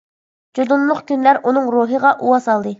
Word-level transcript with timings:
جۇدۇنلۇق 0.59 1.03
كۈنلەر 1.13 1.43
ئۇنىڭ 1.45 1.71
روھىغا 1.79 2.19
ئۇۋا 2.19 2.45
سالدى. 2.51 2.69